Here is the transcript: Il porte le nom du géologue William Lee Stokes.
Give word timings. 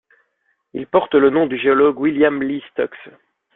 Il 0.73 0.87
porte 0.87 1.13
le 1.13 1.29
nom 1.29 1.45
du 1.45 1.59
géologue 1.59 1.99
William 1.99 2.41
Lee 2.41 2.63
Stokes. 2.71 3.09